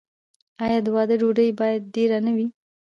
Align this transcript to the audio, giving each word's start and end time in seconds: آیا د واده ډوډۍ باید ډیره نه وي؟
آیا 0.63 0.79
د 0.85 0.87
واده 0.95 1.15
ډوډۍ 1.21 1.49
باید 1.59 1.81
ډیره 1.95 2.17
نه 2.25 2.31
وي؟ 2.37 2.47